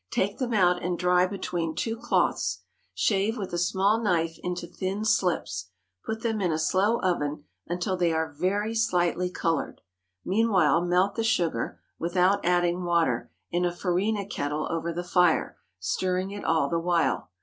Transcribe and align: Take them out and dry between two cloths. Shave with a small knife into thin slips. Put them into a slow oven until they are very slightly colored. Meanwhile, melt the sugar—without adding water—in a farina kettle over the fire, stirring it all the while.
Take 0.09 0.39
them 0.39 0.51
out 0.51 0.81
and 0.81 0.97
dry 0.97 1.27
between 1.27 1.75
two 1.75 1.95
cloths. 1.95 2.63
Shave 2.95 3.37
with 3.37 3.53
a 3.53 3.59
small 3.59 4.01
knife 4.01 4.35
into 4.41 4.65
thin 4.65 5.05
slips. 5.05 5.69
Put 6.07 6.23
them 6.23 6.41
into 6.41 6.55
a 6.55 6.57
slow 6.57 6.99
oven 7.01 7.43
until 7.67 7.95
they 7.95 8.11
are 8.11 8.33
very 8.33 8.73
slightly 8.73 9.29
colored. 9.29 9.81
Meanwhile, 10.25 10.81
melt 10.85 11.13
the 11.13 11.23
sugar—without 11.23 12.43
adding 12.43 12.83
water—in 12.83 13.63
a 13.63 13.71
farina 13.71 14.25
kettle 14.25 14.67
over 14.71 14.91
the 14.91 15.03
fire, 15.03 15.59
stirring 15.77 16.31
it 16.31 16.43
all 16.43 16.67
the 16.67 16.79
while. 16.79 17.29